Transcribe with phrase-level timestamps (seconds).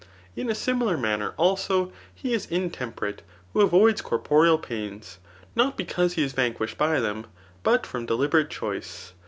[0.35, 3.21] In a mmi lar maimer, also, he is intemperate,
[3.53, 5.19] who avoids corporeal pains,
[5.55, 7.27] not because he is vanquished by them,
[7.61, 9.13] but from deliberate choice.